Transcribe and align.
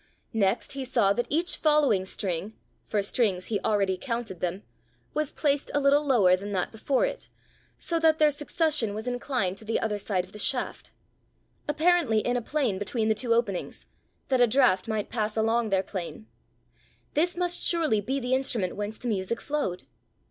Next 0.33 0.71
he 0.71 0.83
saw 0.83 1.13
that 1.13 1.27
each 1.29 1.57
following 1.57 2.05
string 2.05 2.53
for 2.87 3.03
strings 3.03 3.45
he 3.53 3.59
already 3.59 3.97
counted 3.97 4.39
them 4.39 4.63
was 5.13 5.31
placed 5.31 5.69
a 5.75 5.79
little 5.79 6.03
lower 6.03 6.35
than 6.35 6.53
that 6.53 6.71
before 6.71 7.05
it, 7.05 7.29
so 7.77 7.99
that 7.99 8.17
their 8.17 8.31
succession 8.31 8.95
was 8.95 9.07
inclined 9.07 9.57
to 9.59 9.63
the 9.63 9.79
other 9.79 9.99
side 9.99 10.25
of 10.25 10.31
the 10.31 10.39
shaft 10.39 10.89
apparently 11.67 12.17
in 12.17 12.35
a 12.35 12.41
plane 12.41 12.79
between 12.79 13.09
the 13.09 13.13
two 13.13 13.35
openings, 13.35 13.85
that 14.29 14.41
a 14.41 14.47
draught 14.47 14.87
might 14.87 15.11
pass 15.11 15.37
along 15.37 15.69
their 15.69 15.83
plane: 15.83 16.25
this 17.13 17.37
must 17.37 17.61
surely 17.61 18.01
be 18.01 18.19
the 18.19 18.33
instrument 18.33 18.75
whence 18.75 18.97
the 18.97 19.07
music 19.07 19.39
flowed! 19.39 19.83